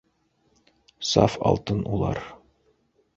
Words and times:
-Саф 1.09 1.35
алтын 1.51 1.83
улар. 1.99 2.23